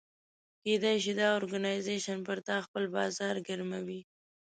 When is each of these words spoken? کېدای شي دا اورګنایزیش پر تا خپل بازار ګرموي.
کېدای 0.63 0.97
شي 1.03 1.11
دا 1.19 1.27
اورګنایزیش 1.33 2.05
پر 2.25 2.37
تا 2.47 2.55
خپل 2.65 2.83
بازار 2.95 3.35
ګرموي. 3.47 4.01